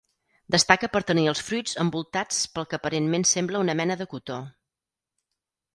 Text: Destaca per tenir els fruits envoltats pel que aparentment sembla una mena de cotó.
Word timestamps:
Destaca 0.53 0.87
per 0.95 1.01
tenir 1.11 1.25
els 1.33 1.43
fruits 1.49 1.77
envoltats 1.83 2.41
pel 2.57 2.67
que 2.73 2.81
aparentment 2.81 3.27
sembla 3.35 3.63
una 3.67 3.79
mena 3.83 4.01
de 4.03 4.13
cotó. 4.15 4.41